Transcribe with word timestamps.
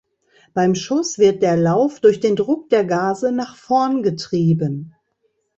Beim 0.55 0.73
Schuss 0.73 1.19
wird 1.19 1.43
der 1.43 1.55
Lauf 1.55 1.99
durch 1.99 2.19
den 2.19 2.35
Druck 2.35 2.69
der 2.69 2.83
Gase 2.85 3.31
nach 3.31 3.55
vorn 3.55 4.01
getrieben. 4.01 4.95